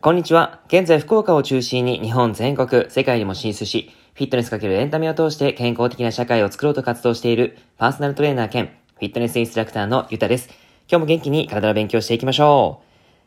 [0.00, 0.60] こんにちは。
[0.66, 10.48] 現在福岡を中心に日本全国、世界にも進出し、フィットネスかけるエンタメを通して健康的な社会を作ろうと活動しているパーソナルトレーナー兼フィットネスインストラクターのゆたです。
[10.88, 12.82] 今日も元気に体の勉強していきましょ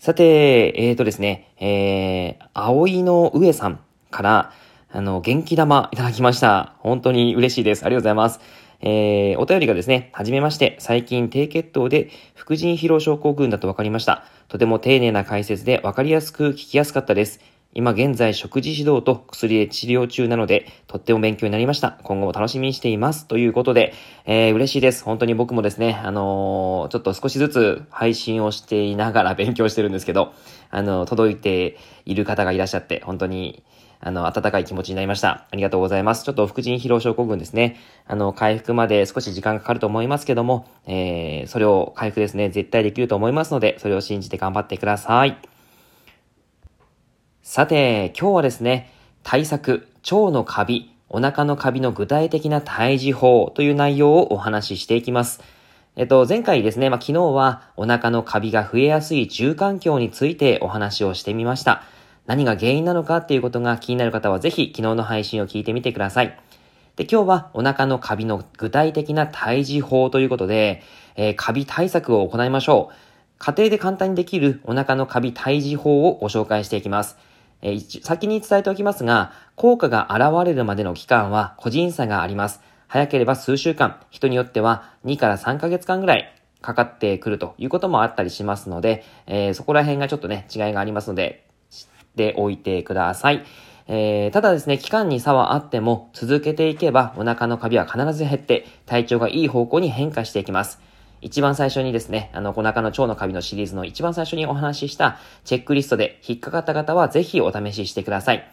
[0.00, 0.02] う。
[0.02, 3.78] さて、えーとですね、えー、葵の上さん
[4.10, 4.52] から、
[4.90, 6.74] あの、元気玉いただきました。
[6.78, 7.84] 本当に嬉しいです。
[7.84, 8.63] ありがとうございます。
[8.86, 14.26] えー、お便りがですね、はじめまして、最近低血糖で副腎疲労症候群だと分かりました。
[14.48, 17.40] とても丁寧な解説で分かりやすく聞きやすかったです。
[17.72, 21.98] 今現在食事指導と薬で治療中なので、とっても勉強になりました。
[22.02, 23.26] 今後も楽しみにしています。
[23.26, 23.94] ということで、
[24.26, 25.02] えー、嬉しいです。
[25.02, 30.34] 本当に僕もですね、あのー、ちょっと少しずつ配信をしていながら勉強してるんですけど、
[30.70, 33.64] あのー、届いている方がいらっしゃって、本当に、
[34.04, 35.46] あの、温かい気持ちになりました。
[35.50, 36.24] ありがとうございます。
[36.24, 37.76] ちょっと副腎疲労症候群ですね。
[38.06, 45.38] あの、回復まで少し時間かかると思いますけども、えー、それを回復ですね、絶対できると思いますので、それを信じて頑張ってください。
[47.42, 55.42] さて、今日はですね、対策、腸のカビ、お腹のカビの具体的な退治法という内容をお話ししていきます。
[55.96, 61.84] えっと、前回ですね、まあ、昨日はお腹のカビが増えやすい住環境についてお話をしてみました。
[62.26, 66.38] 何が原因なのかっていうことが気になる方はぜひ昨日の配信を聞いてみてください。
[66.96, 70.82] で、今日はお腹のカビの具体的な退治法ということで、
[71.16, 72.94] えー、カビ対策を行いましょう。
[73.38, 77.16] 家庭で簡単にできるお腹のカビ退治法をご紹介していきます。
[77.62, 82.60] えー、先に伝えておきますが、効果が現れるまでの期間は個人差があります。
[82.86, 91.44] 早ければ数週間、人によっては2から3ヶ月間ぐらいかかってくるということもあったりしますので、えー、そこら辺がちょっとね、違いがありますので、
[92.16, 93.44] ておいてください。
[93.86, 100.80] えー、ただですね、期間に差はあっても、続けていけばお腹のカビは必ず減って、体調がいい方向に変化していきます。
[101.20, 108.50] 一番最初にですね、あの、お腹の腸のカビのシリーズの一番最初にお話ししたチェックリストで引っかかった方はぜひお試ししてください。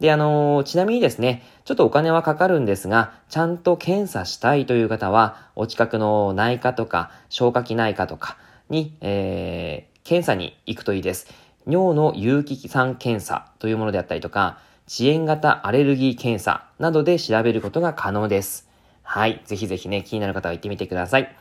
[0.00, 8.36] で、あのー、ちなみにですね、ちょっとお金はかかるんですが、ちゃんと検査したいという方は、お近くの内科とか、消化器内科とか
[8.70, 11.32] に、えー、検査に行くといいです。
[11.66, 18.68] 尿の有機酸検査というものであったりとか、遅延型アレルギー検査などで調べることが可能です。
[19.02, 19.40] はい。
[19.44, 21.34] ぜひぜひね、気になる方は行ってみてください。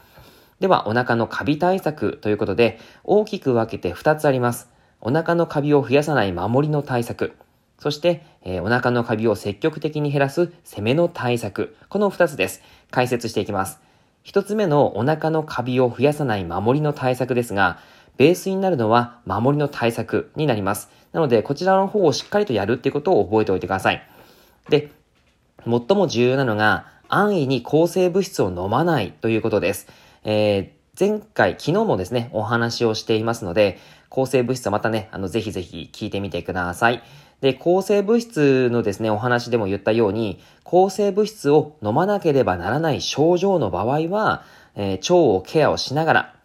[0.60, 4.70] では、お腹のカビ対策ということで、大きく分けて2つあります。
[5.02, 7.34] お腹のカビを増やさない守りの対策。
[7.80, 11.76] そして、えー、お腹のカビを積極的に減らす攻めの対策。
[11.90, 12.62] この2つです。
[12.92, 13.82] 解説していきます。
[14.24, 17.80] 1つ目のお腹のカビを増やさない守りの対策ですが、
[18.18, 20.90] ベースになるのは守りの対策になります。
[21.12, 24.04] なので、こちらの方をしっかりとやるっていうことを覚えておいてください。
[24.70, 24.92] で、
[25.66, 29.88] 最も重要なのが、安易に抗生物質を飲まないということです。
[30.24, 33.78] えー、前回、昨日もですね、お話をしていますので、
[34.10, 37.04] 抗生物質はまたね、あの、ぜひぜひ聞いてみてください。
[37.42, 44.44] で、抗生物質のですね、お話でも言ったように、抗生物質を飲まなければならない症状の場合は、
[44.76, 46.36] えー、腸をケアをしながら、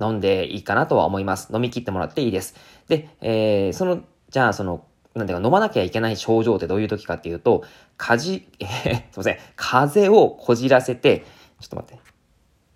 [0.00, 1.50] 飲んでいいかなとは思います。
[1.52, 2.54] 飲み切ってもらっていいです。
[2.88, 7.64] で、えー、その、じゃあその、なんていうか、飲まなきゃいけない症状ってどういう時かっていうと、
[7.96, 11.24] かじ、えー、すいません、風邪をこじらせて、
[11.60, 12.08] ちょっと待って。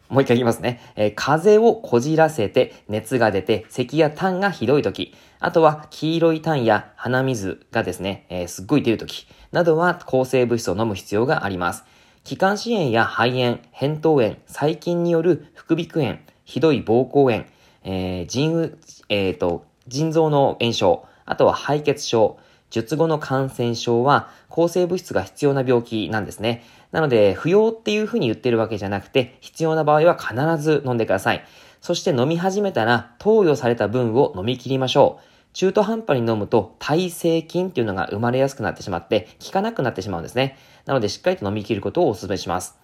[0.09, 0.81] もう一回言いますね。
[0.95, 11.85] えー、風邪をこじらせて、熱が出て、咳や痰がひどい時、あとは黄色い痰や鼻水がですね、えー、すっごい出る時、などは抗生物質を飲む必要があります。
[12.25, 17.45] 気管支炎や肺炎、扁桃炎、細菌による副鼻腔炎、ひどい膀胱炎、
[17.85, 18.77] えー、腎、
[19.09, 22.39] え、ー、と、腎臓の炎症、あとは敗血症、
[22.71, 26.65] 術後の感染症は抗生物質が必要な病気なんですね。
[26.91, 31.45] なので、不要っていうふうに言ってるわけじゃなくて、必要な場合は必ず飲んでください。
[31.81, 35.25] そして飲み始めたら、投与された分を飲み切りましょう。
[35.53, 40.57] 中途半端に飲むと耐性菌っていうのが生まれやすくなってしまって、効かなくなってしまうんですね。
[40.87, 42.82] なので、しっかりと飲み切ることをお勧めします。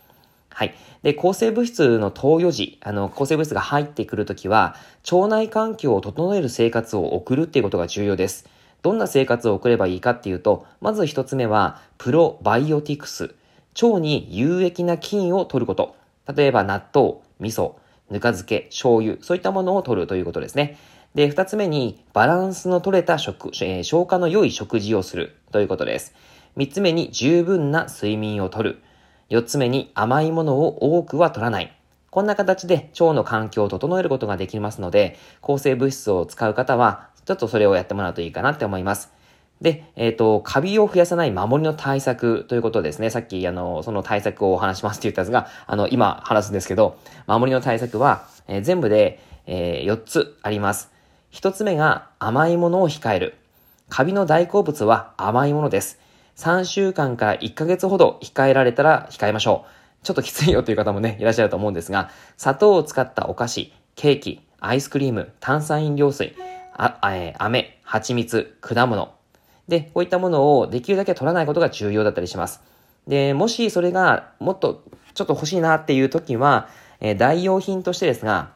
[0.59, 0.75] はい。
[1.05, 4.75] で、抗生物質の投与時、あの、抗生物質が入ってくるときは、
[5.09, 8.45] 腸内環境を整える生活を送るっていうことが重要です。
[8.83, 13.37] どんな生活を送ればいいかっていうと、まず一つ目は、プロバイオティクス。
[13.81, 15.95] 腸に有益な菌を取ること。
[16.35, 17.75] 例えば納豆、味噌、
[18.11, 20.77] ぬか漬け、醤油、そういったものを取るということですね。
[21.15, 26.17] で、二つ目に、バランスの取れた食、えー、消化の良い食事をするということです。
[26.57, 28.83] 三つ目に、十分な睡眠をとる。
[29.29, 31.75] 四つ目に甘いものを多くは取らない。
[32.11, 39.13] こんな形で腸の環境を整えることができますので、抗生物質を使う方は、ちょっとそれをやってもらうといいかなって思います。
[39.61, 43.11] で、えっ、ー、と、カビを増やさない守りの対策ということですね。
[43.11, 46.97] さっき、あの、その対策をお話しますって言ったんですが、あの、今話すんですけど、
[47.27, 50.91] 守りの対策は、えー、全部で、えー、4つあります。
[51.33, 53.35] 1つ目が甘いものを控える。
[53.89, 55.99] カビの大好物は甘いものです。
[56.39, 59.67] 3週間から1ヶ月ほど控えられたら控えましょ
[60.03, 60.05] う。
[60.05, 66.37] ちょっときついよという方もね、 いらっしゃると思うんですが、砂糖を使ったお菓子、ケーキ、アイスクリーム、炭酸飲料水、
[66.77, 69.11] あ、えー、飴、蜂蜜、果物、
[69.67, 72.63] で、こういったものをできるだけ取らないことが重要だったりします。
[73.09, 76.69] で、もしそれがもっとちょっと欲しいなっていう時は、
[77.01, 78.51] えー、代用品としてですが、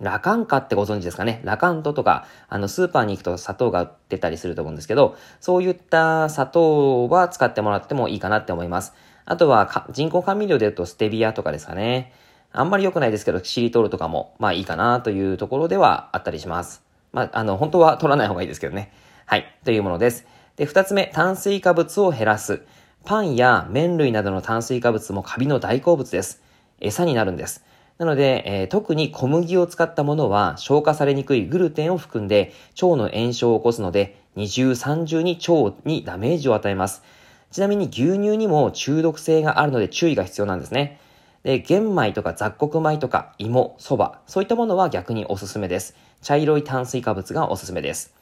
[0.00, 1.40] ラカンカってご存知ですかね？
[1.44, 8.92] ラカントとか、あの、スーパーに行くと砂糖が売ってたりすると思うんですけど、そういった砂糖は使ってもらってもいいかなって思います。
[9.24, 12.12] あとは、人工甘味料で言うとステビアとかですかね。
[12.52, 16.82] あんまり良くないですけど、シリトールとかも、まあいいかなというところではあったりします。
[17.12, 18.92] まあ、あの、本当は取らない方がいいですけどね。
[19.26, 20.26] はい、というものです。
[20.56, 22.62] で、二つ目、炭水化物を減らす。
[23.04, 26.42] パンや麺類などの炭水化物もカビの大好物です。
[26.80, 27.64] 餌になるんです。
[27.98, 32.52] なので、えー、特に小麦を使ったものは消化されにくいグルテンを含んで
[32.82, 37.02] 腸の炎症を起こすので二重三重に腸にダメージを与えます。
[37.52, 40.98] ちなみに牛乳にも中毒性があるので注意が必要なんですね。
[41.44, 45.94] で、玄米とか雑穀米とか芋、蕎麦、そういったものは逆におすすめです。
[46.20, 48.12] 茶色い炭水化物がおすすめです。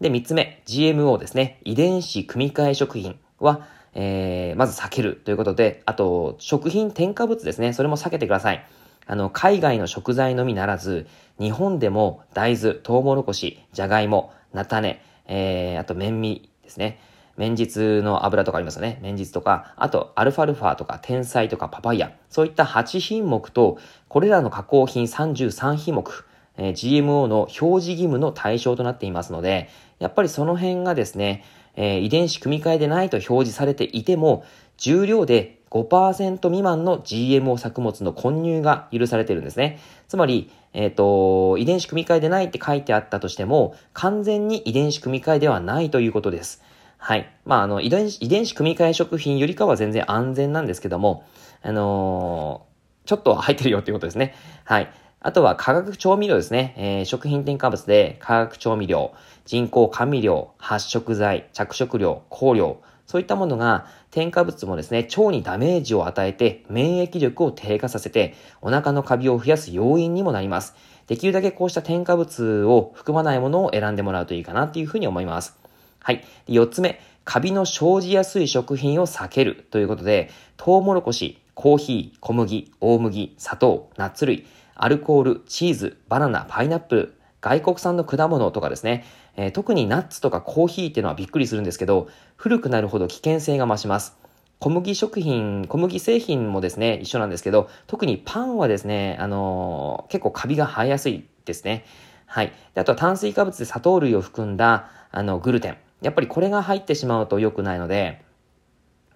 [0.00, 1.60] で、三つ目、GMO ですね。
[1.62, 7.72] 遺伝子組み換え食品は、えー、まず避けるということで、あと、食品添加物ですね。
[7.72, 8.66] それも避けてください。
[9.06, 11.06] あの、海外の食材のみならず、
[11.38, 17.00] 日本でも大豆、トウモロコシ、じゃがいも、菜種、えー、あと、麺味ですね。
[17.36, 18.98] 綿実の油とかありますよね。
[19.02, 22.12] 綿実とか、あと、アルファルファとか、天才とか、パパイヤ。
[22.28, 23.78] そういった8品目と、
[24.08, 26.24] これらの加工品33品目、
[26.58, 31.44] えー、GMO の表示義務の対象となっていますので、やっぱりその辺がですね、
[31.74, 34.44] えー、遺伝子組み換えでないと表示されていても、
[34.76, 39.78] 重量で5%未満の GMO 作物の混入が許されてるんですね。
[40.06, 46.62] つまり、えっ、ー、と、遺伝子組み換えでないって書いてあったとしても、完全に遺伝子組み換えではないということです。
[46.98, 47.32] はい。
[47.46, 51.24] まあ、あの、遺伝子、遺伝子組み換え食品よりかは全然安全なんですけども、
[51.62, 54.34] あのー、ちょっと入ってるよっていうことですね。
[54.64, 54.92] はい。
[55.20, 56.74] あとは化学調味料ですね。
[56.76, 59.12] えー、食品添加物で化学調味料、
[59.44, 70.74] 人工甘味料、発色剤、着色料、香料、そういったものが添加物もですね、腸にダメージを与えて免疫力を低下させてお腹のカビを増やす要因にもなります。
[71.06, 75.58] できるだけこうした添加物を含まないものを選んでもらうといいかなっていうふうに思います。
[75.98, 76.24] はい。
[76.46, 89.04] 四つ目、カビの生じやすい食品を避けるということで、トウモロコシ、コーヒー、小麦、大麦、砂糖、ナッツ類、アルコール、チーズ、バナナ、パイナップル、外国産の果物とかですね、
[89.36, 94.16] えー、特にナッツとかコーヒーっていうのはびっくりするんですけど、古くなるほど危険性が増します。
[94.60, 101.84] 小麦食品、小麦製品もですね、一緒なんですけど、特にパンはですね、あのー、結構カビが生えやすいですね。
[102.26, 102.52] はい。
[102.74, 105.76] であとは炭水化物で砂糖類を含んだ、あの、グルテン。
[106.00, 108.22] やっぱりこれが入ってしまうと良くないので、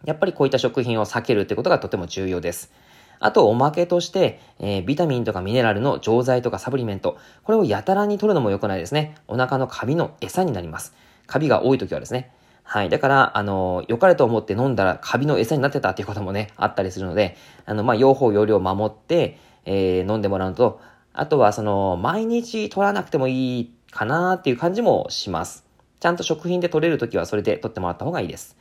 [0.05, 2.73] やっぱりこういった食品を避けるってことがとても重要です。
[3.21, 7.19] あと、おまけとして、えー、ビタミンとかミネラルの錠剤とかサプリメント。
[7.45, 9.15] これをやたらに取るのも良くないですね。
[9.29, 10.95] お腹のカビの餌になります。
[11.27, 12.33] カビが多い時はですね。
[12.63, 12.89] はい。
[12.89, 20.81] だから、あの、良かれと思って飲んだらカビの餌になってたっていうこともね、あったりするので、あの、まあ、用法、用量を守って、えー、飲んでもらうと、
[21.13, 25.65] あとは、その、毎日取らなくてもいいかなっていう感じもします。
[26.01, 28.57] ちゃんと食品で取れるときはそれで取ってもらった方がいいです。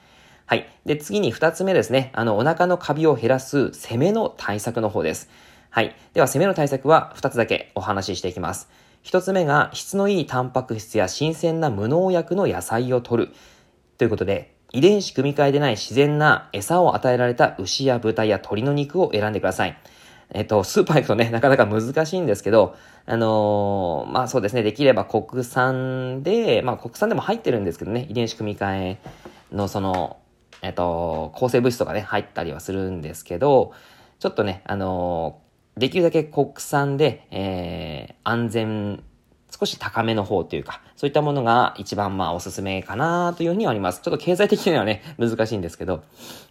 [0.48, 0.68] はい。
[0.86, 2.12] で、次に二つ目ですね。
[2.14, 5.30] あの、お腹のカビを減らす攻めの対策の方です。
[5.72, 5.96] はい。
[6.14, 8.70] では、攻めの対策は二つだけお話ししていきます。
[9.02, 13.30] 一つ目が、質のいいタンパク質や新鮮な無農薬の野菜を摂る。
[13.98, 19.78] ということで、遺伝子組み換えでない自然な餌を与えられた牛や豚や鶏の肉を選んでください。
[20.32, 22.76] えっと、スーパー行くとね、なかなか難しいんですけど、
[23.06, 28.98] あのー、まあそうですね、できれば国産で、まあ国産でも入ってるんですけどね、遺伝子組み換え
[29.52, 30.18] のその、
[30.66, 33.74] えっと、抗生物質とかね、入ったりはするんですけど、
[34.18, 35.40] ちょっとね、あの、
[35.78, 39.04] できるだけ国産で、えー、安全、
[39.58, 44.02] 少し高めの方というか、そういったものが一番まあおすすめかなというふうにはあります。
[44.02, 46.04] ちょっと経済的にはね、難しいんですけど。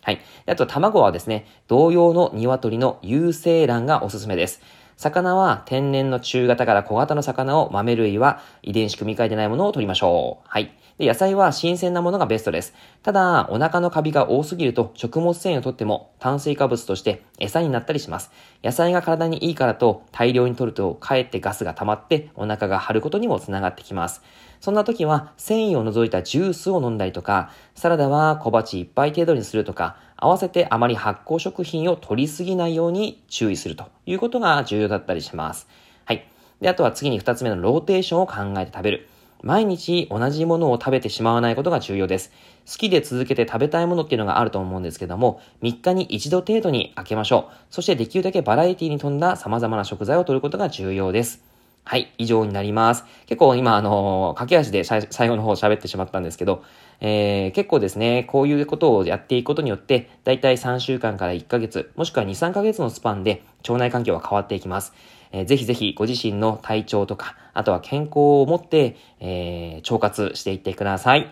[0.03, 0.21] はい。
[0.47, 4.63] あと卵はですね、同様の鶏の有精卵がおすすめです。
[4.97, 10.47] 魚は天然の中型から小型の魚を豆類は遺伝子組み換えてないものを取りましょう。
[10.49, 10.73] はい。
[10.99, 12.73] で、野菜は新鮮なものがベストです。
[13.03, 18.31] ただ、お腹のカビが多すぎると食物繊維をとっても炭水化物として餌になったりします。
[18.63, 24.23] 野菜が体にいいからと大量に摂るとかえってガスが溜まってお腹が張ることにもつながってきます。
[24.61, 35.67] そんな時は繊維を除いたジュースを飲んだりとか、サラダは小鉢1杯程度にするとか、合わせてあまり発酵食品を取りすぎないように注意するということが重要だったりします。
[36.05, 36.27] はい。
[36.61, 39.09] で、あとは次に2つ目のローテーションを考えて食べる。
[39.43, 42.33] 毎日同じものを食べてしまわないことが重要です。
[42.67, 47.55] 好きで続けて食べたいものっていうのがあると思うんですけども、3日に1度程度に開けましょう。
[47.69, 51.43] そしてできるだけバラエティに富んだ様々な食材を取ることが重要です。
[51.85, 53.05] はい、以上になります。
[53.27, 56.65] 結構今、あの駆け足で最後の方喋ってしまったんですけど、
[57.01, 64.93] えー、結構ですね、こういうことをやっていくことによって、だいたい3週間から1ヶ月、もしくは2、3ヶ月のスパンで腸内環境は変わっていきます。
[65.33, 71.29] えー、ぜひぜひご自身の体調とか、あとは健康を持って、えー、腸活していってください。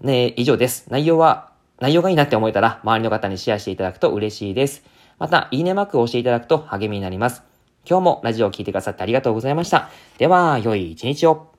[0.00, 0.86] ね、以上です。
[0.90, 4.84] 内容は、内容がいいなって思えたら、周りの方にシェアしていただくと嬉しいです。
[5.18, 7.42] また、いいねマークを押していただくと励みになります。
[7.88, 9.90] 今日もラジオを聴いてくださってありがとうございました。
[10.18, 11.53] では、良い一日を。